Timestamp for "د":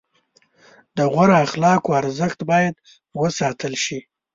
0.97-0.99